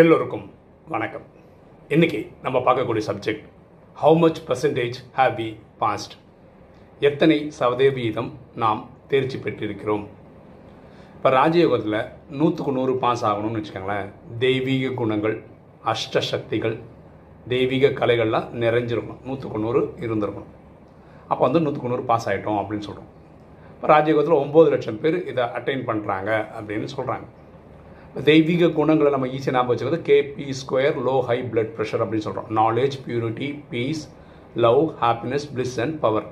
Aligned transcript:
எல்லோருக்கும் 0.00 0.44
வணக்கம். 0.92 1.24
இன்னைக்கு 1.94 2.20
நம்ம 2.44 2.58
பார்க்கக்கூடிய 2.66 3.02
subject 3.08 3.42
how 3.96 4.16
much 4.22 4.38
percentage 4.48 4.98
have 5.18 5.32
we 5.40 5.48
passed 5.80 6.14
எத்தனை 7.08 7.36
சதவீதம் 7.58 8.30
நாம் 8.62 8.80
தேர்ச்சி 9.10 9.38
பெற்றிருக்கிறோம்? 9.46 10.04
இப்போ 11.16 11.30
ராஜயோகத்தில் 11.38 11.98
நூற்றுக்கு 12.38 12.74
நூறு 12.78 12.94
பாஸ் 13.02 13.24
ஆகணும்னு 13.30 13.60
வச்சுக்கோங்களேன். 13.60 14.08
தெய்வீக 14.44 14.94
குணங்கள் 15.00 15.36
அஷ்ட 15.94 16.22
சக்திகள் 16.30 16.76
தெய்வீக 17.54 17.92
கலைகள்லாம் 18.00 18.48
நிறைஞ்சிருக்கணும் 18.64 19.22
நூற்றுக்கு 19.28 19.62
நூறு 19.66 19.82
இருந்திருக்கணும் 20.06 20.50
அப்போ 21.30 21.42
வந்து 21.46 21.64
நூற்றுக்கு 21.66 21.92
நூறு 21.94 22.08
பாஸ் 22.12 22.28
ஆகிட்டோம் 22.32 22.62
அப்படின்னு 22.62 22.88
சொல்கிறோம் 22.88 23.12
இப்போ 23.74 23.94
ராஜயோகத்தில் 23.94 24.40
ஒம்பது 24.44 24.70
லட்சம் 24.76 25.02
பேர் 25.04 25.20
இதை 25.32 25.44
அட்டைன் 25.60 25.86
பண்ணுறாங்க 25.90 26.30
அப்படின்னு 26.58 26.88
சொல்கிறாங்க 26.96 27.28
தெய்வீக 28.16 28.68
குணங்களை 28.76 29.10
நம்ம 29.12 29.26
ஈஸியாக 29.36 29.52
ஞாபகம் 29.56 29.70
வச்சுக்கிறது 29.72 29.98
KP 30.08 30.46
square 30.58 30.96
low 31.06 31.14
high 31.28 31.36
blood 31.52 31.70
pressure 31.76 32.02
அப்படின்னு 32.04 32.26
சொல்கிறோம் 32.26 32.50
knowledge 32.58 32.96
purity 33.04 33.48
peace 33.70 34.02
love 34.64 34.80
happiness 35.02 35.46
bliss 35.52 35.76
and 35.84 35.96
power 36.02 36.26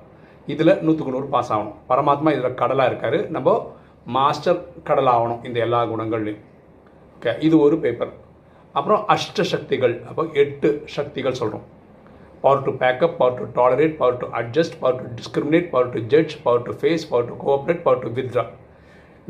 இதில் 0.48 0.72
நூற்றுக்கு 0.86 1.14
நூறு 1.14 1.28
பாஸ் 1.34 1.50
ஆகணும். 1.54 1.78
பரமாத்மா 1.90 2.30
இதில் 2.36 2.58
கடலாக 2.60 2.90
இருக்கார். 2.90 3.18
நம்ம 3.36 3.54
மாஸ்டர் 4.16 4.60
கடல் 4.88 5.10
ஆகணும் 5.14 5.42
இந்த 5.48 5.58
எல்லா 5.66 5.80
குணங்கள்லையும். 5.92 6.42
ஓகே 7.16 7.34
இது 7.48 7.56
ஒரு 7.66 7.78
பேப்பர் 7.84 8.12
அப்புறம் 8.74 9.02
அஷ்ட 9.16 9.48
சக்திகள் 9.54 9.96
அப்போ 10.10 10.24
எட்டு 10.44 10.68
சக்திகள் 10.96 11.40
சொல்கிறோம் 11.40 11.66
power 12.44 12.64
to 12.66 12.72
pack up 12.82 13.18
power 13.20 13.38
to 13.40 13.46
tolerate 13.58 13.96
power 14.02 14.20
to 14.22 14.28
adjust 14.40 14.80
power 14.82 15.00
to 15.02 15.08
discriminate 15.20 15.70
power 15.74 15.92
to 15.94 16.02
judge 16.14 16.36
power 16.44 16.66
to 16.68 16.74
face 16.82 17.08
power 17.12 17.28
to 17.30 17.36
cooperate 17.44 17.82
power 17.86 18.02
to 18.04 18.10
withdraw 18.18 18.44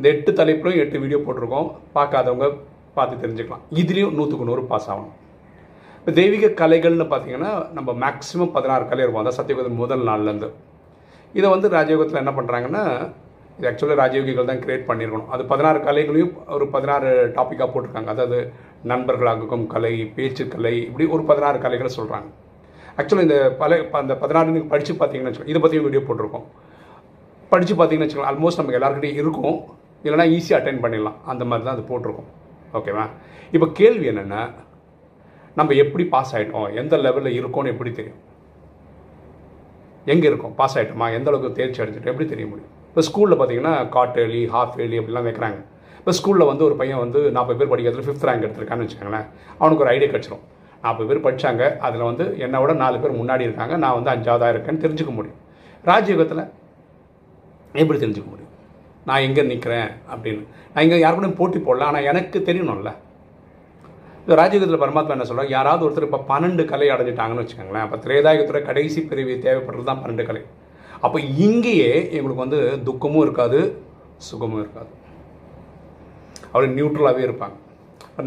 இந்த 0.00 0.08
எட்டு 0.16 0.30
தலைப்புலையும் 0.40 0.82
எட்டு 0.82 0.98
வீடியோ 1.04 1.18
போட்டிருக்கோம். 1.24 1.66
பார்க்காதவங்க 1.96 2.46
பார்த்து 2.94 3.22
தெரிஞ்சுக்கலாம். 3.22 3.64
இதுலேயும் 3.80 4.14
நூற்றுக்கு 4.18 4.46
நூறு 4.50 4.62
பாஸ் 4.70 4.86
ஆகணும். 4.92 5.14
இப்போ 5.98 6.12
தெய்வீக 6.18 6.48
கலைகள்னு 6.60 7.06
பார்த்தீங்கன்னா 7.10 7.50
நம்ம 7.78 7.90
மேக்ஸிமம் 8.04 8.52
பதினாறு 8.54 8.84
கலை 8.90 9.02
இருக்கும். 9.04 9.22
அதான் 9.22 9.38
சத்தியகுதன் 9.38 9.80
முதல் 9.80 10.04
நாள்லேருந்து 10.10 10.48
இதை 11.38 11.48
வந்து 11.54 11.68
ராஜயோகத்தில் 11.74 12.20
என்ன 12.22 12.32
பண்ணுறாங்கன்னா 12.38 12.84
இது 13.58 13.68
ஆக்சுவலாக 13.70 13.98
ராஜயோகிகள் 14.02 14.48
தான் 14.50 14.62
கிரியேட் 14.62 14.86
பண்ணியிருக்கணும் 14.90 15.32
அது 15.34 15.42
பதினாறு 15.50 15.80
கலைகளையும் 15.88 16.32
ஒரு 16.56 16.66
பதினாறு 16.74 17.10
டாப்பிக்காக 17.36 17.68
போட்டிருக்காங்க. 17.74 18.10
அதாவது 18.14 18.38
நண்பர்களாகும் 18.92 19.66
கலை 19.74 19.92
பேச்சு 20.16 20.46
கலை 20.54 20.74
இப்படி 20.86 21.06
ஒரு 21.16 21.24
பதினாறு 21.32 21.60
கலைகளை 21.64 21.90
சொல்கிறாங்க 21.98 22.30
ஆக்சுவலாக 22.98 23.26
இந்த 23.28 23.38
பல 23.60 23.80
அந்த 24.02 24.16
பதினாறு 24.22 24.54
நீங்கள் 24.54 24.72
படித்து 24.72 24.94
பார்த்தீங்கன்னு 25.02 25.32
வச்சுக்கோங்க 25.32 25.54
இதை 25.54 25.62
பற்றியும் 25.64 25.86
வீடியோ 25.88 26.02
போட்டிருக்கோம். 26.08 26.46
படித்து 27.52 27.76
பார்த்தீங்கன்னு 27.76 28.08
வச்சுக்கோங்க 28.08 28.32
ஆல்மோஸ்ட் 28.32 28.62
நமக்கு 28.62 28.80
எல்லாருக்கிட்டையும் 28.80 29.22
இருக்கும். 29.24 29.60
இல்லைனா 30.04 30.26
ஈஸியாக 30.36 30.58
அட்டைன் 30.60 30.82
பண்ணிடலாம். 30.84 31.18
அந்த 31.32 31.44
மாதிரி 31.48 31.64
தான் 31.66 31.76
அது 31.76 31.84
போட்டிருக்கோம். 31.90 32.30
ஓகேவா 32.78 33.04
இப்போ 33.54 33.66
கேள்வி 33.78 34.06
என்னென்னா 34.12 34.42
நம்ம 35.58 35.74
எப்படி 35.82 36.04
பாஸ் 36.14 36.32
ஆகிட்டோம் 36.36 36.68
எந்த 36.80 36.96
லெவலில் 37.04 37.38
இருக்கோம்னு 37.40 37.72
எப்படி 37.74 37.90
தெரியும்? 37.98 38.20
எங்கே 40.12 40.26
இருக்கோம்? 40.30 40.54
பாஸ் 40.60 40.76
ஆகிட்டோமா 40.78 41.06
எந்த 41.16 41.28
அளவுக்கு 41.30 41.56
தேர்ச்சி 41.58 41.80
அடைஞ்சிட்டோம்? 41.82 42.12
எப்படி 42.12 42.28
தெரிய 42.32 42.46
முடியும்? 42.52 42.70
இப்போ 42.90 43.02
ஸ்கூலில் 43.08 43.38
பார்த்தீங்கன்னா 43.40 43.74
காட் 43.96 44.16
ஏர்லி 44.22 44.42
ஹாஃப் 44.54 44.78
ஏலி 44.84 44.96
அப்படிலாம் 45.00 45.26
வைக்கிறாங்க. 45.28 45.58
இப்போ 45.98 46.12
ஸ்கூலில் 46.18 46.48
வந்து 46.50 46.64
ஒரு 46.68 46.76
பையன் 46.80 47.02
வந்து 47.04 47.20
நாற்பது 47.36 47.58
பேர் 47.60 47.70
படிக்கிறதுல 47.72 48.04
ஃபிஃப்த் 48.06 48.26
ரேங்க் 48.28 48.46
எடுத்திருக்கான்னு 48.46 48.84
வச்சுக்கோங்களேன். 48.84 49.26
அவனுக்கு 49.60 49.84
ஒரு 49.84 49.92
ஐடியா 49.94 50.08
கிடச்சிரும். 50.12 50.44
நாற்பது 50.84 51.08
பேர் 51.08 51.24
படித்தாங்க 51.26 51.62
அதில் 51.86 52.08
வந்து 52.08 52.24
என்னை 52.44 52.60
விட 52.62 52.72
நாலு 52.82 53.00
பேர் 53.02 53.18
முன்னாடி 53.20 53.44
இருக்காங்க. 53.48 53.76
நான் 53.84 53.96
வந்து 53.98 54.12
அஞ்சாவதாக 54.14 54.52
இருக்கேன்னு 54.54 54.82
தெரிஞ்சுக்க 54.84 55.14
முடியும். 55.18 55.40
ராஜயோகத்தில் 55.90 56.44
எப்படி 57.80 57.98
தெரிஞ்சுக்க 58.04 58.28
முடியும்? 58.30 58.39
நான் 59.10 59.26
எங்கே 59.28 59.44
நிற்கிறேன் 59.52 59.90
அப்படின்னு. 60.14 60.42
நான் 60.72 60.84
இங்கே 60.86 60.98
யார் 61.04 61.16
கூடயும் 61.18 61.38
போட்டி 61.42 61.60
போடல 61.68 61.88
ஆனால் 61.90 62.08
எனக்கு 62.12 62.38
தெரியணும்ல. 62.48 62.90
இந்த 64.24 64.34
ராஜயுகத்தில் 64.40 64.82
பரமாத்மா 64.82 65.14
என்ன 65.16 65.26
சொல்கிறாங்க 65.28 65.52
யாராவது 65.58 65.84
ஒருத்தர் 65.86 66.08
இப்போ 66.08 66.20
பன்னெண்டு 66.32 66.64
கலை 66.72 66.88
அடைஞ்சிட்டாங்கன்னு 66.94 67.42
வச்சுக்கோங்களேன். 67.44 67.84
அப்போ 67.86 67.98
திரேதாயகத்துறை 68.04 68.60
கடைசி 68.68 69.00
பிரிவு 69.10 69.36
தேவைப்படுறது 69.46 69.88
தான் 69.90 70.02
பன்னெண்டு 70.02 70.26
கலை. 70.28 70.42
அப்போ 71.06 71.18
இங்கேயே 71.46 71.92
எங்களுக்கு 72.16 72.44
வந்து 72.44 72.60
துக்கமும் 72.88 73.24
இருக்காது 73.26 73.60
சுகமும் 74.28 74.62
இருக்காது. 74.64 74.90
அவர் 76.52 76.74
நியூட்ரலாகவே 76.76 77.22
இருப்பாங்க. 77.28 77.56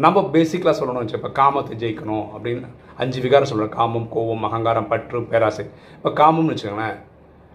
நம்ம 0.04 0.20
பேசிக்கலாக 0.34 0.76
சொல்லணும்னு 0.78 1.04
வச்சு 1.04 1.18
இப்போ 1.18 1.30
காமத்தை 1.38 1.74
ஜெயிக்கணும் 1.82 2.26
அப்படின்னு 2.34 2.70
அஞ்சு 3.02 3.18
விகாரம் 3.24 3.50
சொல்கிறேன் 3.50 3.74
காமம் 3.78 4.08
கோவம் 4.14 4.46
அகங்காரம் 4.48 4.90
பற்று 4.92 5.20
பேராசை. 5.32 5.64
இப்போ 5.98 6.10
காமம்னு 6.20 6.52
வச்சுக்கோங்களேன். 6.52 6.98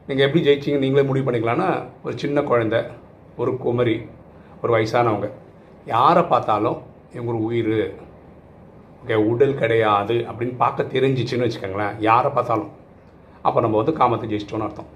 நீங்கள் 0.08 0.26
எப்படி 0.28 0.42
ஜெயிச்சிங்க 0.48 0.80
நீங்களே 0.86 1.06
முடிவு 1.10 1.26
பண்ணிக்கலாம்னா 1.28 1.70
ஒரு 2.06 2.16
சின்ன 2.24 2.42
குழந்தை 2.52 2.80
ஒரு 3.42 3.52
குமரி 3.64 3.98
ஒரு 4.62 4.72
வயசானவங்க. 4.76 5.28
யாரை 5.96 6.24
பார்த்தாலும் 6.24 6.78
இவங்க 7.14 7.30
ஒரு 7.34 7.42
உயிர் 7.50 7.76
ஓகே 9.02 9.18
உடல் 9.32 9.60
கிடையாது 9.62 10.16
அப்படின்னு 10.30 10.56
பார்க்க 10.64 10.94
தெரிஞ்சிச்சுன்னு 10.96 11.46
வச்சுக்கோங்களேன். 11.46 11.94
யாரை 12.00 12.32
பார்த்தாலும். 12.32 12.72
அப்போ 13.48 13.60
நம்ம 13.66 13.78
வந்து 13.82 13.94
காமத்தை 14.00 14.28
ஜெயிச்சிட்டோம்னு 14.32 14.68
அர்த்தம். 14.68 14.90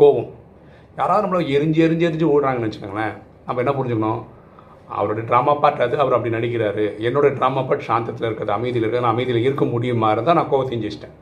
கோபம். 0.00 0.30
யாராவது 0.98 1.24
நம்மளை 1.24 1.44
எரிஞ்சு 1.56 1.78
எரிஞ்சு 1.86 2.04
எரிஞ்சு 2.08 2.26
ஓடுறாங்கன்னு 2.34 2.68
வச்சுக்கோங்களேன். 2.68 3.14
நம்ம 3.46 3.62
என்ன 3.62 3.72
புரிஞ்சுக்கணும்? 3.78 4.22
அவரோட 4.96 5.22
ட்ராமா 5.30 5.52
பார்ட் 5.62 5.84
அது 5.86 5.96
அவர் 6.02 6.16
அப்படி 6.16 6.34
நடிக்கிறாரு. 6.34 6.84
என்னோடய 7.08 7.32
ட்ராமா 7.38 7.62
பார்ட் 7.68 7.86
சாந்தத்தில் 7.88 8.28
இருக்கிறது 8.28 8.56
அமைதியில் 8.58 8.82
இருக்கிறது 8.82 9.06
நான் 9.06 9.16
அமைதியில் 9.16 9.42
இருக்க 9.42 9.64
முடியுமா 9.74 10.10
இருந்தால் 10.10 10.38
நான் 10.40 10.50
கோபத்தையும் 10.52 10.84
ஜெயிச்சிட்டேன். 10.84 11.16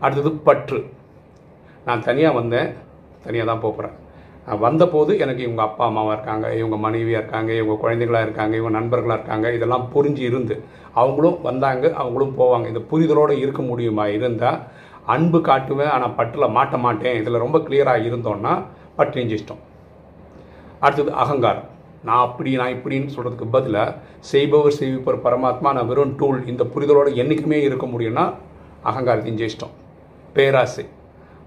அடுத்தது 0.00 0.32
பற்று. 0.48 0.80
நான் 1.84 2.04
தனியாக 2.08 2.38
வந்தேன். 2.40 2.70
தனியாக 3.24 3.50
தான் 3.50 3.64
போகிறேன் 3.66 3.96
வந்தபோது 4.46 5.18
எனக்கு 5.18 5.42
இவங்க 5.42 5.62
அப்பா 5.62 5.84
அம்மாவாக 5.86 6.16
இருக்காங்க 6.16 6.46
இவங்க 6.54 6.76
மனைவியாக 6.76 7.20
இருக்காங்க 7.22 7.50
இவங்க 7.54 7.76
குழந்தைகளாக 7.82 8.26
இருக்காங்க 8.26 8.54
இவங்க 8.56 8.72
நண்பர்களாக 8.78 9.18
இருக்காங்க 9.18 9.46
இதெல்லாம் 9.52 9.86
புரிஞ்சு 9.94 10.22
இருந்து 10.30 10.56
அவங்களும் 11.00 11.38
வந்தாங்க 11.40 11.86
அவங்களும் 11.92 12.36
போவாங்க. 12.40 12.66
இந்த 12.72 12.82
புரிதலோடு 12.90 13.34
இருக்க 13.44 13.62
முடியுமா? 13.62 14.06
இருந்தால் 14.06 14.60
அன்பு 15.14 15.38
காட்டுவேன் 15.38 15.92
ஆனால் 15.94 16.14
பட்டில் 16.14 16.54
மாட்ட 16.56 16.76
மாட்டேன். 16.78 17.16
இதில் 17.20 17.42
ரொம்ப 17.44 17.58
கிளியராக 17.58 18.06
இருந்தோன்னா 18.08 18.52
பட்டு 18.98 19.24
இஷ்டம் 19.38 19.62
அடுத்தது 20.80 21.12
அகங்காரம். 21.12 21.68
நான் 22.06 22.24
அப்படி 22.26 22.50
நான் 22.60 22.74
இப்படின்னு 22.76 23.14
சொல்கிறதுக்கு 23.14 23.46
பதிலாக 23.54 23.94
செய்பவர் 24.32 24.78
செய்விப்பவர் 24.80 25.24
பரமாத்மா 25.26 25.72
நான் 25.76 25.86
வெறும் 25.86 26.16
டூல் 26.20 26.40
இந்த 26.52 26.64
புரிதலோடு 26.74 27.12
என்றைக்குமே 27.22 27.62
இருக்க 27.62 27.86
முடியும்னா 27.86 28.24
அகங்காரத்தின் 28.90 29.40
ஜெயிச்சிட்டோம் 29.40 29.74
பேராசை. 30.32 30.84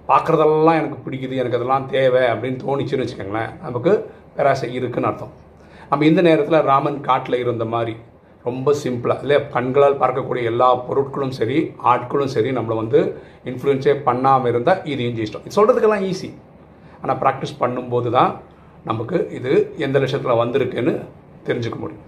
பார்க்குறதெல்லாம் 0.10 0.80
எனக்கு 0.82 0.98
பிடிக்குது 1.06 1.40
எனக்கு 1.42 1.58
அதெல்லாம் 1.60 1.88
தேவை 1.96 2.24
அப்படின்னு 2.34 2.60
தோணிச்சுன்னு 2.66 3.06
வச்சுக்கோங்களேன். 3.06 3.52
நமக்கு 3.66 3.92
பேராசை 4.36 4.70
இருக்குன்னு 4.80 5.10
அர்த்தம். 5.10 5.34
நம்ம 5.92 6.06
இந்த 6.12 6.22
நேரத்தில் 6.30 6.66
ராமன் 6.72 7.00
காட்டில் 7.10 7.42
இருந்த 7.44 7.66
மாதிரி 7.74 7.96
ரொம்ப 8.48 8.74
சிம்பிளாக 8.82 9.24
இல்லை 9.24 9.38
கண்களால் 9.56 9.98
பார்க்கக்கூடிய 10.02 10.44
எல்லா 10.52 10.68
பொருட்களும் 10.88 11.34
சரி 11.40 11.58
ஆட்களும் 11.92 12.32
சரி 12.36 12.50
நம்மளை 12.58 12.76
வந்து 12.82 13.00
இன்ஃப்ளூயன்ஸே 13.50 13.94
பண்ணாமல் 14.08 14.50
இருந்தால் 14.52 14.84
இதையும் 14.92 15.16
ஜெயிச்சிட்டோம். 15.18 15.46
இது 15.48 15.58
சொல்கிறதுக்கெல்லாம் 15.58 16.06
ஈஸி 16.10 16.30
ஆனால் 17.02 17.20
ப்ராக்டிஸ் 17.24 17.60
பண்ணும்போது 17.64 18.10
தான் 18.18 18.32
நமக்கு 18.90 19.18
இது 19.38 19.52
எந்த 19.86 19.98
லட்சத்தில் 20.04 20.40
வந்திருக்குன்னு 20.44 20.94
தெரிஞ்சுக்க 21.48 21.78
முடியும். 21.84 22.06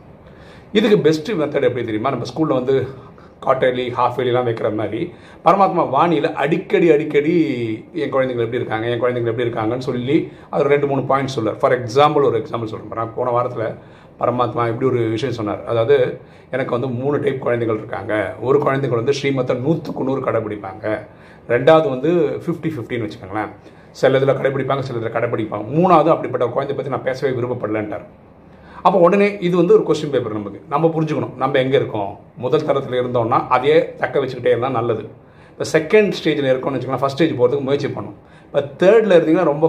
இதுக்கு 0.78 0.98
பெஸ்ட்டு 1.08 1.38
மெத்தட் 1.42 1.68
எப்படி 1.70 1.84
தெரியுமா? 1.90 2.14
நம்ம 2.16 2.28
ஸ்கூலில் 2.32 2.60
வந்து 2.60 2.76
குவார்டர்லி 3.46 3.86
ஹாஃப் 4.00 4.20
இயர்லாம் 4.24 4.48
வைக்கிற 4.50 4.70
மாதிரி. 4.80 5.02
பரமாத்மா 5.46 5.84
வாணியில் 5.98 6.34
அடிக்கடி 6.34 6.92
அடிக்கடி 6.96 7.36
என் 7.94 8.14
குழந்தைங்க 8.14 8.46
எப்படி 8.48 8.62
இருக்காங்க 8.62 8.88
என் 8.88 9.02
குழந்தைங்க 9.04 9.32
எப்படி 9.34 9.48
இருக்காங்கன்னு 9.48 9.88
சொல்லி 9.90 10.18
அது 10.50 10.64
ரெண்டு 10.74 10.88
மூணு 10.88 11.04
பாயிண்ட் 11.12 11.34
சொல்லார் 11.38 11.58
ஃபார் 11.62 11.76
எக்ஸாம்பிள் 11.80 12.28
ஒரு 12.30 12.40
எக்ஸாம்பிள் 12.42 12.72
சொல்கிறேன் 12.74 13.14
போன 13.16 13.32
வாரத்தில் 13.38 13.76
பரமாத்மா 14.22 14.64
இப்படி 14.72 14.86
ஒரு 14.86 15.02
விஷயம் 15.16 15.38
சொன்னார். 15.38 15.62
அதாவது 15.66 16.20
எனக்கு 16.52 16.72
வந்து 16.72 16.88
மூணு 16.88 17.20
டைப் 17.20 17.42
குழந்தைகள் 17.42 17.78
இருக்காங்க. 17.78 18.14
ஒரு 18.42 18.58
குழந்தைகள் 18.60 19.02
வந்து 19.02 19.18
ஸ்ரீமத்தை 19.20 19.56
நூற்றுக்கு 19.60 20.04
நூறு 20.04 20.22
கடைபிடிப்பாங்க. 20.22 20.86
ரெண்டாவது 21.50 21.88
வந்து 21.90 22.12
ஃபிஃப்டி 22.46 22.72
ஃபிஃப்டின்னு 22.74 23.08
வச்சுக்கோங்களேன். 23.08 23.54
சில 23.92 24.18
இதில் 24.18 24.38
கடைபிடிப்பாங்க 24.40 24.80
சில 24.80 25.00
இதில் 25.00 25.16
கடைபிடிப்பாங்க. 25.16 25.66
மூணாவது 25.78 26.10
அப்படிப்பட்ட 26.16 26.46
குழந்தை 26.48 26.76
பற்றி 26.76 26.92
நான் 26.92 27.08
பேசவே 27.10 27.32
விருப்பப்படலன்ட்டார். 27.40 28.06
அப்போ 28.86 28.98
உடனே 29.06 29.28
இது 29.48 29.56
வந்து 29.62 29.74
ஒரு 29.78 29.84
கொஸ்டின் 29.90 30.14
பேப்பர் 30.14 30.38
நமக்கு. 30.40 30.60
நம்ம 30.74 30.86
புரிஞ்சுக்கணும். 30.96 31.34
நம்ம 31.42 31.60
எங்கே 31.64 31.78
இருக்கோம்? 31.82 32.12
முதல் 32.46 32.68
தரத்தில் 32.70 33.00
இருந்தோம்னா 33.02 33.40
அதையே 33.56 33.78
தக்க 34.02 34.16
வச்சுக்கிட்டே 34.22 34.54
இருந்தால் 34.56 34.78
நல்லது. 34.80 35.04
இப்போ 35.54 35.66
செகண்ட் 35.76 36.14
ஸ்டேஜில் 36.20 36.52
இருக்கோம்னு 36.52 36.78
வச்சுக்கலாம் 36.78 37.04
ஃபஸ்ட் 37.04 37.18
ஸ்டேஜ் 37.18 37.38
போகிறதுக்கு 37.40 37.68
முயற்சி 37.68 37.90
பண்ணணும் 37.98 38.18
இப்போ 38.48 38.62
தேர்டில் 38.82 39.16
இருந்தீங்கன்னா 39.18 39.50
ரொம்ப 39.54 39.66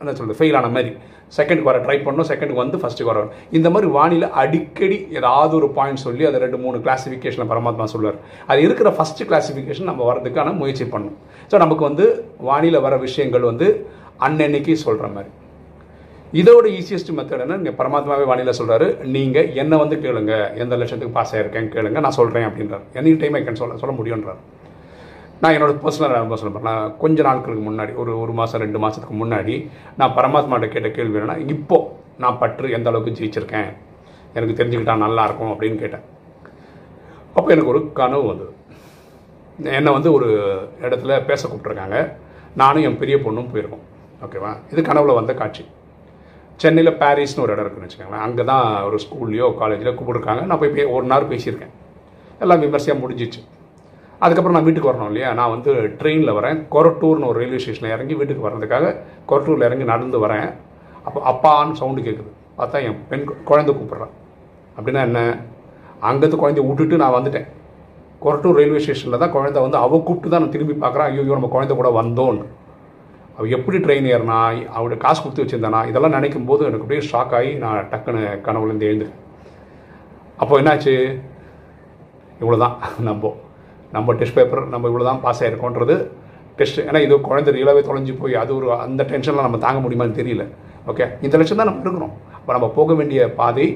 என்ன 0.00 0.12
சொல்கிறது 0.16 0.38
ஃபெயில் 0.38 0.56
ஆன 0.58 0.68
மாதிரி. 0.76 0.90
செகண்டுக்கு 1.36 1.68
வர 1.68 1.78
ட்ரை 1.84 1.96
பண்ணணும் 2.06 2.26
செகண்டுக்கு 2.30 2.62
வந்து 2.62 2.78
ஃபஸ்ட்டுக்கு 2.80 3.10
வர 3.12 3.20
இந்த 3.58 3.68
மாதிரி 3.74 3.88
வானிலை 3.96 4.28
அடிக்கடி 4.42 4.98
ஏதாவது 5.18 5.54
ஒரு 5.60 5.68
பாயிண்ட் 5.78 6.02
சொல்லி 6.06 6.24
அதை 6.28 6.38
ரெண்டு 6.44 6.58
மூணு 6.64 6.76
கிளாஸிஃபிகேஷனில் 6.84 7.50
பரமாத்மா 7.52 7.86
சொல்லுவார் 7.94 8.18
அது 8.52 8.60
இருக்கிற 8.66 8.90
ஃபஸ்ட்டு 8.98 9.26
கிளாஸிஃபிகேஷன் 9.30 9.90
நம்ம 9.90 10.04
வரதுக்கான 10.10 10.52
முயற்சி 10.60 10.86
பண்ணணும் 10.92 11.16
ஸோ 11.52 11.58
நமக்கு 11.64 11.84
வந்து 11.88 12.06
வானிலை 12.50 12.80
வர 12.86 12.96
விஷயங்கள் 13.06 13.48
வந்து 13.50 13.68
அன்னன்னைக்கு 14.28 14.76
சொல்கிற 14.86 15.08
மாதிரி. 15.16 15.30
இதோட 16.32 16.66
ஈஸியஸ்ட் 16.78 17.10
மெத்தட் 17.16 17.42
என்ன? 17.44 17.56
நீங்கள் 17.56 17.78
பரமாத்மாவே 17.78 18.24
வானிலை 18.30 18.52
சொல்கிறாரு 18.58 18.86
நீங்கள் 19.14 19.52
என்னை 19.54 19.78
வந்து 19.78 19.96
கேளுங்க. 19.96 20.54
எந்த 20.62 20.76
லட்சத்துக்கு 20.76 21.16
பாஸ் 21.18 21.34
ஆகிருக்கேன் 21.36 21.68
கேளுங்க. 21.74 22.00
நான் 22.00 22.16
சொல்கிறேன் 22.20 22.46
அப்படின்றார். 22.48 22.84
எனி 22.94 23.18
டைம் 23.18 23.36
ஐ 23.38 23.42
கேன் 23.42 23.60
சொல்ல 23.60 23.76
சொல்ல 23.82 23.94
முடியுன்றார் 24.00 24.40
நான் 25.40 25.54
என்னோட 25.56 25.72
பர்சனல் 25.84 26.16
அனுபவம் 26.16 26.40
சொல்ல 26.42 26.60
நான் 26.68 26.96
கொஞ்ச 26.98 27.22
நாட்களுக்கு 27.22 27.64
முன்னாடி 27.70 27.94
ஒரு 27.94 28.20
ஒரு 28.20 28.32
மாதம் 28.32 28.60
ரெண்டு 28.60 28.78
மாதத்துக்கு 28.78 29.16
முன்னாடி 29.22 29.68
நான் 29.96 30.14
பரமாத்மாட்ட 30.18 30.68
கேட்ட 30.68 30.90
கேள்வி 30.90 31.18
என்னன்னா 31.18 31.48
இப்போது 31.54 31.88
நான் 32.18 32.38
பற்று 32.38 32.70
எந்த 32.70 32.90
அளவுக்கு 32.90 33.16
ஜெயிச்சிருக்கேன்? 33.18 33.68
எனக்கு 34.34 34.64
தெரிஞ்சுக்கிட்டா 34.64 34.96
நல்லா 34.96 35.24
இருக்கும் 35.24 35.52
அப்படின்னு 35.52 35.78
கேட்டேன். 35.82 36.04
அப்போ 37.34 37.48
எனக்கு 37.52 37.72
ஒரு 37.72 37.92
கனவு 37.92 38.26
வந்தது. 38.26 38.52
என்னை 39.78 39.92
வந்து 39.92 40.12
ஒரு 40.12 40.28
இடத்துல 40.82 41.24
பேச 41.24 41.48
கூப்பிட்ருக்காங்க 41.48 42.12
நானும் 42.54 42.82
என் 42.82 42.98
பெரிய 42.98 43.16
பொண்ணும் 43.16 43.50
போயிருக்கோம். 43.54 43.84
ஓகேவா? 44.24 44.52
இது 44.72 44.82
கனவுல 44.82 45.14
வந்த 45.14 45.34
காட்சி. 45.34 45.64
சென்னையில் 46.56 46.92
பாரிஸ்னு 46.92 47.40
ஒரு 47.40 47.52
இடம் 47.52 47.64
இருக்குன்னு 47.64 47.88
வச்சுக்கோங்களேன். 47.88 48.20
அங்கே 48.20 48.44
தான் 48.44 48.82
ஒரு 48.82 48.96
ஸ்கூல்லையோ 48.96 49.54
காலேஜ்லையோ 49.60 49.94
கூப்பிட்ருக்காங்க 49.94 50.44
நான் 50.44 50.58
போய் 50.58 50.68
பே- 50.68 50.90
ஒரு 50.90 51.06
நாள் 51.06 51.28
பேசியிருக்கேன். 51.28 51.70
எல்லாம் 52.40 52.60
விமர்சையாக 52.60 53.06
முடிஞ்சிச்சு. 53.06 53.44
அதுக்கப்புறம் 54.18 54.52
நான் 54.52 54.72
வீட்டுக்கு 54.72 54.90
வரணும் 54.90 55.06
இல்லையா? 55.06 55.32
நான் 55.32 55.50
வந்து 55.50 55.72
ட்ரெயினில் 55.72 56.32
வரேன். 56.32 56.66
கொரட்டூர்னு 56.70 57.26
ஒரு 57.26 57.32
ரயில்வே 57.32 57.58
ஸ்டேஷனில் 57.58 57.94
இறங்கி 57.94 58.14
வீட்டுக்கு 58.14 58.48
வர்றதுக்காக 58.48 58.96
கொரட்டூரில் 59.28 59.64
இறங்கி 59.64 59.84
நடந்து 59.84 60.26
வரேன். 60.26 60.52
அப்போ 61.04 61.30
அப்பான்னு 61.30 61.72
சவுண்டு 61.72 62.02
கேட்குது 62.02 62.60
பார்த்தா 62.60 62.82
என் 62.82 62.98
பெண் 63.08 63.24
குழந்தை 63.44 63.74
கூப்பிட்றான். 63.74 64.10
அப்படின்னா 64.80 65.00
என்ன? 65.00 65.38
அங்கேருந்து 66.02 66.36
குழந்தைய 66.36 66.66
விட்டுட்டு 66.66 66.96
நான் 66.96 67.12
வந்துட்டேன். 67.12 67.46
கொரட்டூர் 68.22 68.54
ரயில்வே 68.54 68.78
ஸ்டேஷனில் 68.78 69.18
தான் 69.18 69.30
குழந்தை 69.30 69.62
வந்து 69.62 69.76
அவள் 69.76 70.02
கூப்பிட்டு 70.02 70.28
தான் 70.28 70.40
நான் 70.40 70.50
திரும்பி 70.50 70.86
பார்க்குறேன். 70.86 71.18
ஐயோ 71.18 71.22
நம்ம 71.22 71.46
குழந்தை 71.46 71.76
கூட 71.76 72.02
வந்தோன்னு 72.02 72.44
அவள் 73.36 73.54
எப்படி 73.56 73.78
ட்ரெயின் 73.84 74.06
ஏறினா 74.12 74.36
அவளுடைய 74.74 74.98
காசு 75.04 75.18
கொடுத்து 75.22 75.44
வச்சிருந்தானா 75.44 75.80
இதெல்லாம் 75.90 76.14
நினைக்கும் 76.16 76.46
போது 76.50 76.62
எனக்கு 76.68 76.84
அப்படியே 76.84 77.02
ஷாக் 77.10 77.34
ஆகி 77.38 77.50
நான் 77.62 77.88
டக்குன்னு 77.92 78.22
கனவுலேருந்து 78.46 78.88
எழுந்துட்டேன். 78.90 79.22
அப்போ 80.42 80.54
என்னாச்சு? 80.60 80.94
இவ்வளோ 82.42 82.58
தான் 82.64 82.76
நம்ம 83.08 83.32
நம்ம 83.96 84.14
டெஸ்ட் 84.20 84.36
பேப்பர் 84.38 84.62
நம்ம 84.72 84.88
இவ்வளோ 84.90 85.04
தான் 85.10 85.20
பாஸ் 85.24 85.42
ஆகிருக்கோன்றது 85.42 85.96
டெஸ்ட் 86.58 86.80
ஏன்னா 86.86 87.00
இது 87.06 87.14
குழந்தை 87.28 87.50
ரியலாகவே 87.56 87.82
தொலைஞ்சு 87.88 88.14
போய் 88.22 88.34
அது 88.42 88.52
ஒரு 88.58 88.66
அந்த 88.86 89.02
டென்ஷன்லாம் 89.12 89.46
நம்ம 89.48 89.60
தாங்க 89.66 89.80
முடியுமான்னு 89.84 90.18
தெரியல. 90.20 90.44
ஓகே 90.90 91.04
இந்த 91.26 91.34
லட்சம் 91.38 91.60
தான் 91.60 91.70
நம்ம 91.70 91.84
இருக்கிறோம் 91.86 92.16
அப்போ 92.38 92.50
நம்ம 92.56 92.68
போக 92.78 92.94
வேண்டிய 93.00 93.20
பாதை 93.40 93.66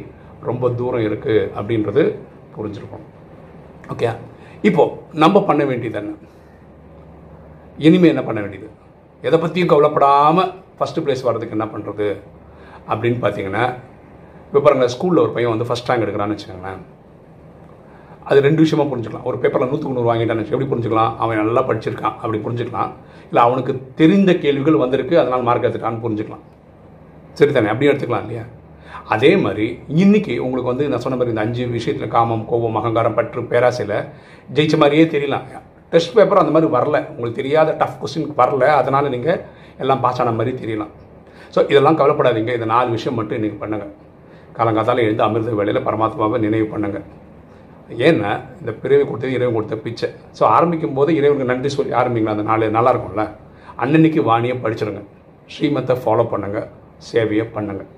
ரொம்ப 0.49 0.71
தூரம் 0.81 1.07
இருக்குது 1.09 1.47
அப்படின்றது 1.59 2.03
புரிஞ்சிருக்கோம் 2.57 3.07
ஓகே 3.95 4.11
இப்போ 4.69 4.83
நம்ம 5.23 5.37
பண்ண 5.49 5.63
வேண்டியது 5.71 5.99
என்ன? 6.01 6.13
இனிமேல் 7.87 8.13
என்ன 8.15 8.23
பண்ண 8.29 8.39
வேண்டியது? 8.45 8.69
எதை 9.27 9.39
பற்றியும் 9.41 9.71
கவலைப்படாமல் 9.73 10.51
ஃபஸ்ட்டு 10.77 11.03
ப்ளேஸ் 11.07 11.27
வர்றதுக்கு 11.27 11.57
என்ன 11.57 11.67
பண்ணுறது 11.73 12.09
அப்படின்னு 12.91 13.19
பார்த்தீங்கன்னா 13.25 13.65
இப்போ 14.47 14.61
பாருங்கள் 14.67 14.93
ஸ்கூலில் 14.95 15.23
ஒரு 15.25 15.33
பையன் 15.35 15.53
வந்து 15.55 15.67
ஃபஸ்ட் 15.69 15.91
ரேங்க் 15.91 16.05
எடுக்கிறான்னு 16.05 16.35
வச்சுக்கோங்களேன். 16.37 16.81
அது 18.31 18.39
ரெண்டு 18.47 18.63
விஷயமா 18.65 18.85
புரிஞ்சுக்கலாம். 18.93 19.27
ஒரு 19.29 19.37
பேப்பரில் 19.43 19.71
நூற்றுக்கு 19.71 19.97
நூறு 19.97 20.09
வாங்கிட்டான்னு 20.11 20.43
வச்சு 20.43 20.55
எப்படி 20.55 20.71
புரிஞ்சுக்கலாம்? 20.73 21.13
அவன் 21.23 21.41
நல்லா 21.43 21.63
படிச்சிருக்கான். 21.69 22.17
அப்படி 22.23 22.39
புரிஞ்சுக்கலாம். 22.47 22.91
இல்லை 23.29 23.43
அவனுக்கு 23.49 23.73
தெரிந்த 24.01 24.33
கேள்விகள் 24.45 24.83
வந்திருக்கு 24.85 25.15
அதனால் 25.23 25.47
மார்க் 25.49 25.67
எடுத்துட்டான்னு 25.67 26.03
புரிஞ்சுக்கலாம். 26.07 26.45
சரி 27.39 27.53
தானே? 27.53 27.71
அப்படியே 27.73 27.91
எடுத்துக்கலாம் 27.93 28.25
இல்லையா? 28.27 28.45
அதே 29.15 29.37
மாதிரி 29.45 29.67
இன்னைக்கு 30.03 30.33
உங்களுக்கு 30.45 30.73
வந்து 30.73 30.89
நான் 30.91 31.05
சொன்ன 31.05 31.17
மாதிரி 31.19 31.35
இந்த 31.35 31.45
அஞ்சு 31.47 31.63
விஷயத்தில் 31.79 32.15
காமம் 32.17 32.45
கோபம் 32.51 32.79
அகங்காரம் 32.81 33.17
பற்று 33.19 33.43
பேராசையில் 33.53 33.97
ஜெயிச்ச 34.57 34.77
மாதிரியே 34.83 35.05
தெரியலாம். 35.15 35.47
டெஸ்ட் 35.93 36.15
பேப்பர் 36.17 36.43
அந்த 36.43 36.53
மாதிரி 36.55 36.69
வரல. 36.77 36.97
உங்களுக்கு 37.15 37.41
தெரியாத 37.41 37.71
டஃப் 37.81 37.99
கொஸ்டின் 38.01 38.29
வரல. 38.43 38.65
அதனால் 38.81 39.13
நீங்கள் 39.15 39.41
எல்லாம் 39.83 40.03
பாஸ் 40.05 40.21
ஆன 40.23 40.35
மாதிரி 40.39 40.53
தெரியலாம். 40.63 40.93
ஸோ 41.55 41.61
இதெல்லாம் 41.71 41.99
கவலைப்படாதீங்க. 42.01 42.53
இந்த 42.59 42.69
நாலு 42.75 42.89
விஷயம் 42.97 43.19
மட்டும் 43.21 43.39
இன்றைக்கி 43.41 43.59
பண்ணுங்கள் 43.63 43.93
காலங்காத்தால் 44.59 45.05
எழுந்து 45.07 45.25
அமிர்த 45.27 45.55
வேலையில் 45.61 45.87
பரமாத்மாவை 45.89 46.39
நினைவு 46.47 46.67
பண்ணுங்கள் 46.75 47.07
ஏன்னா 48.07 48.31
இந்த 48.61 48.73
பிறவி 48.83 49.05
கொடுத்தது 49.07 49.37
இறைவன் 49.37 49.57
கொடுத்த 49.59 49.77
பிச்சை. 49.85 50.09
ஸோ 50.39 50.43
ஆரம்பிக்கும் 50.57 50.97
போது 50.99 51.11
இறைவனுக்கு 51.21 51.53
நன்றி 51.53 51.71
சொல்லி 51.77 51.93
ஆரம்பிங்களா? 52.01 52.35
அந்த 52.37 52.45
நாலு 52.51 52.69
நல்லா 52.77 52.93
இருக்கும்ல. 52.95 53.25
அன்னன்னைக்கு 53.83 54.23
வாணியை 54.31 54.57
படிச்சிடுங்க 54.65 55.03
ஸ்ரீமத்தை 55.55 55.97
ஃபாலோ 56.03 56.27
பண்ணுங்கள் 56.35 56.69
சேவையை 57.09 57.47
பண்ணுங்கள் 57.57 57.89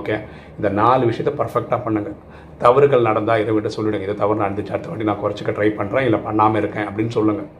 ஓகே 0.00 0.14
இந்த 0.58 0.68
நாலு 0.80 1.02
விஷயத்த 1.10 1.32
பர்ஃபெக்டாக 1.40 1.78
பண்ணுங்கள் 1.84 2.16
தவறுகள் 2.62 3.06
நடந்தால் 3.08 3.42
இதை 3.42 3.52
விட்டு 3.56 3.74
சொல்லிவிடுங்க 3.76 4.06
இது 4.08 4.14
தவறு 4.22 4.42
நடந்துச்சு 4.44 4.72
அடுத்த 4.74 4.90
வாட்டி 4.90 5.06
நான் 5.10 5.20
குறைச்சிக்க 5.22 5.52
ட்ரை 5.58 5.68
பண்ணுறேன் 5.80 6.06
இல்லை 6.08 6.20
பண்ணாமல் 6.26 6.60
இருக்கேன் 6.62 6.86
அப்படின்னு 6.88 7.14
சொல்லுங்கள் 7.18 7.50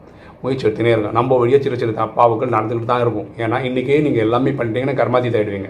முயற்சி 0.43 0.65
எடுத்துனே 0.67 0.91
இருக்கும் 0.93 1.17
நம்ம 1.17 1.37
வழியாக 1.41 1.61
சின்ன 1.65 1.77
சின்ன 1.81 1.93
தப்பாவுகள் 2.01 2.53
நடந்துக்கிட்டு 2.55 2.91
தான் 2.91 3.03
இருக்கும். 3.05 3.29
ஏன்னா 3.43 3.57
இன்றைக்கே 3.67 3.99
நீங்கள் 4.07 4.23
எல்லாமே 4.25 4.51
பண்ணிட்டீங்கன்னா 4.59 4.95
கர்மாத்தீத் 5.01 5.37
ஆகிடுவீங்க 5.39 5.69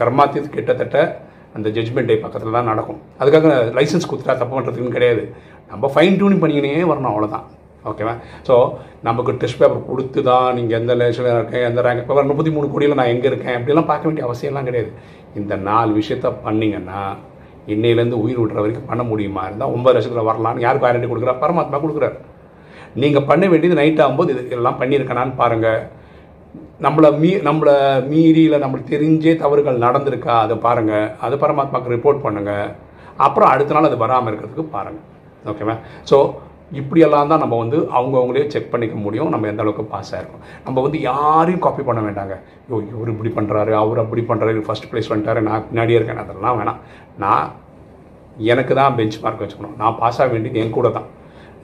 கர்மாத்தீத் 0.00 0.54
கிட்டத்தட்ட 0.56 0.98
அந்த 1.56 1.68
ஜட்ஜ்மெண்ட் 1.76 2.10
டே 2.10 2.16
பக்கத்தில் 2.24 2.56
தான் 2.58 2.70
நடக்கும். 2.72 3.00
அதுக்காக 3.20 3.48
லைசன்ஸ் 3.78 4.08
கொடுத்துட்டா 4.10 4.36
தப்பு 4.40 4.54
பண்ணுறதுக்குன்னு 4.56 4.96
கிடையாது. 4.96 5.22
நம்ம 5.72 5.90
ஃபைன் 5.94 6.18
டியூனிங் 6.20 6.42
பண்ணிக்கினே 6.42 6.72
வரணும் 6.92 7.12
அவ்வளோதான் 7.12 7.46
ஓகேவா 7.90 8.14
ஸோ 8.48 8.54
நமக்கு 9.06 9.32
டெஸ்ட் 9.40 9.58
பேப்பர் 9.60 9.88
கொடுத்து 9.88 10.20
தான் 10.28 10.46
நீங்கள் 10.58 10.78
எந்த 10.80 10.92
லேஷனில் 11.00 11.36
இருக்கேன் 11.38 11.66
எந்த 11.68 11.80
ரேங்க் 11.86 12.02
இப்போ 12.02 12.22
முப்பத்தி 12.30 12.52
மூணு 12.56 12.66
கோடியில் 12.72 12.98
நான் 13.00 13.12
எங்கே 13.14 13.28
இருக்கேன் 13.30 13.56
அப்படிலாம் 13.58 13.90
பார்க்க 13.90 14.08
வேண்டிய 14.08 14.26
அவசியம்லாம் 14.28 14.68
கிடையாது. 14.68 14.90
இந்த 15.40 15.54
நாலு 15.68 15.90
விஷயத்த 16.00 16.28
பண்ணிங்கன்னா 16.46 17.00
இன்னையிலேருந்து 17.72 18.20
உயிர் 18.24 18.40
விடுற 18.42 18.58
வரைக்கும் 18.62 18.88
பண்ண 18.90 19.02
முடியுமா? 19.10 19.42
இருந்தால் 19.48 19.72
ஒன்பது 19.74 19.94
லட்சத்தில் 19.96 20.28
வரலாம்னு 20.30 20.64
யார் 20.66 20.80
கேரண்டி 20.84 21.08
கொடுக்குறா? 21.10 21.34
பரமாத்மா 21.42 21.78
கொடுக்குறாரு. 21.84 22.16
நீங்கள் 23.02 23.26
பண்ண 23.30 23.44
வேண்டியது 23.52 23.78
நைட் 23.80 24.02
ஆகும்போது 24.04 24.32
இது 24.34 24.56
எல்லாம் 24.58 24.80
பண்ணியிருக்கனான்னு 24.80 25.38
பாருங்கள் 25.42 25.80
நம்மளை 26.86 27.08
மீ 27.22 27.30
நம்மளை 27.48 27.74
மீறியில் 28.10 28.62
நம்மளுக்கு 28.62 28.92
தெரிஞ்சே 28.94 29.32
தவறுகள் 29.42 29.84
நடந்திருக்கா? 29.86 30.34
அதை 30.44 30.56
பாருங்கள் 30.66 31.06
அது 31.26 31.34
பரமாத்மாவுக்கு 31.44 31.94
ரிப்போர்ட் 31.96 32.24
பண்ணுங்கள் 32.26 32.68
அப்புறம் 33.26 33.50
அடுத்த 33.54 33.74
நாள் 33.76 33.88
அது 33.90 33.98
வராமல் 34.04 34.30
இருக்கிறதுக்கு 34.30 34.66
பாருங்கள் 34.76 35.06
ஓகேவா 35.52 35.76
ஸோ 36.10 36.16
இப்படியெல்லாம் 36.74 37.28
தான் 37.28 37.38
நம்ம 37.38 37.58
வந்து 37.58 37.78
அவங்கவுங்களே 37.78 38.46
செக் 38.46 38.70
பண்ணிக்க 38.70 38.96
முடியும். 38.96 39.28
நம்ம 39.28 39.46
எந்த 39.46 39.62
அளவுக்கு 39.62 39.84
பாஸ் 39.84 40.14
ஆயிருக்கோம். 40.14 40.44
நம்ம 40.64 40.80
வந்து 40.80 41.00
யாரையும் 41.00 41.60
காப்பி 41.60 41.82
பண்ண 41.82 42.00
வேண்டாங்க. 42.02 42.34
ஐயோ 42.70 42.82
இவர் 42.90 43.08
இப்படி 43.08 43.30
பண்ணுறாரு 43.30 43.72
அவர் 43.72 43.98
அப்படி 43.98 44.24
பண்ணுறாரு 44.28 44.60
ஃபர்ஸ்ட் 44.60 44.84
ப்ளேஸ் 44.92 45.12
வந்துட்டாரு 45.12 45.40
நான் 45.40 45.64
பின்னாடியே 45.72 45.94
இருக்கேன். 45.94 46.16
அதெல்லாம் 46.16 46.60
வேணாம். 46.60 46.80
நான் 47.18 47.52
எனக்கு 48.36 48.74
தான் 48.74 48.94
பெஞ்ச் 48.94 49.20
மார்க் 49.20 49.40
வச்சுக்கணும். 49.40 49.76
நான் 49.78 49.96
பாஸ் 49.98 50.20
ஆக 50.20 50.32
வேண்டியது 50.32 50.60
என் 50.60 50.70
கூட 50.70 50.88
தான். 50.88 51.08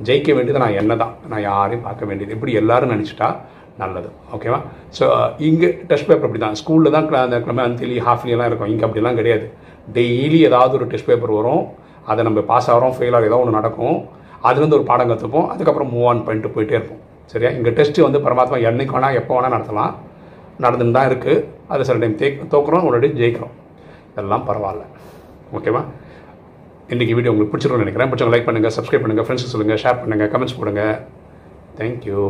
ஜெயிக்க 0.03 0.35
வேண்டியது 0.35 0.59
நான் 0.59 0.73
என்ன 0.73 0.97
தான். 0.97 1.15
நான் 1.29 1.41
யாரையும் 1.41 1.85
பார்க்க 1.85 2.05
வேண்டியது. 2.05 2.35
இப்படி 2.35 2.53
எல்லாரும் 2.53 2.91
நினச்சிட்டா 2.91 3.37
நல்லது. 3.79 4.09
ஓகேவா 4.37 4.61
ஸோ 4.99 5.33
இங்கே 5.39 5.69
டெஸ்ட் 5.87 6.07
பேப்பர் 6.07 6.25
அப்படி 6.25 6.39
தான் 6.39 6.55
ஸ்கூலில் 6.55 6.91
தான் 6.91 7.09
cla- 7.09 7.23
அந்த 7.23 7.41
கிழமை 7.41 7.65
அந்திலி 7.65 7.99
ஹாஃப்லியெல்லாம் 8.09 8.47
இருக்கும். 8.47 8.69
இங்கே 8.69 8.87
அப்படிலாம் 8.87 9.15
கிடையாது. 9.15 9.51
டெய்லி 9.93 10.39
ஏதாவது 10.39 10.75
ஒரு 10.75 10.87
டெஸ்ட் 10.87 11.07
பேப்பர் 11.07 11.31
வரும். 11.31 11.67
அதை 12.07 12.25
நம்ம 12.25 12.41
பாஸ் 12.41 12.71
ஆகிறோம் 12.71 12.97
ஃபெயில் 12.97 13.15
ஆகிற 13.15 13.25
ஏதோ 13.25 13.39
ஒன்று 13.39 13.51
நடக்கும். 13.51 14.19
அதுலேருந்து 14.49 14.79
ஒரு 14.79 14.87
பாடம் 14.91 15.11
கற்றுப்போம். 15.13 15.49
அதுக்கப்புறம் 15.53 15.91
மூவ் 15.95 16.07
ஆன் 16.11 16.25
பண்ணிட்டு 16.27 16.53
போயிட்டே 16.55 16.77
இருப்போம். 16.79 17.01
சரியா? 17.33 17.51
இங்கே 17.57 17.73
டெஸ்ட்டு 17.79 18.07
வந்து 18.07 18.21
பரமாத்மா 18.27 18.57
என்னைக்கு 18.69 18.95
வேணால் 18.97 19.19
எப்போ 19.21 19.33
வேணால் 19.37 19.55
நடத்தலாம். 19.57 19.93
நடந்துன்னு 20.65 20.97
தான் 20.97 21.09
இருக்குது 21.11 21.45
அது 21.73 21.85
சில 21.89 21.99
டைம் 22.03 22.17
தேக் 22.23 22.39
தோக்குறோம் 22.55 22.87
உடனடி 22.89 23.09
ஜெயிக்கிறோம். 23.21 23.55
இதெல்லாம் 24.13 24.47
பரவாயில்ல. 24.49 24.85
ஓகேவா 25.59 25.83
இன்றைக்கி 26.95 27.13
வீடியோ 27.17 27.33
உங்களுக்கு 27.33 27.53
பிடிச்சிருக்கும்னு 27.53 27.87
நினைக்கிறேன். 27.87 28.11
பிடிச்சவங்க 28.11 28.35
லைக் 28.35 28.49
பண்ணுங்கள் 28.49 28.75
சப்ஸ்கிரைப் 28.77 29.03
பண்ணுங்கள் 29.05 29.27
ஃப்ரெண்ட்ஸுக்கு 29.27 29.55
சொல்லுங்கள் 29.55 29.81
ஷேர் 29.83 30.01
பண்ணுங்கள் 30.03 30.31
கமெண்ட்ஸ் 30.33 30.59
போடுங்க. 30.61 30.85
தேங்க்யூ 31.79 32.23